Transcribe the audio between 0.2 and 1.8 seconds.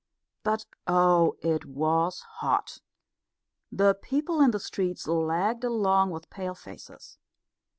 But oh, it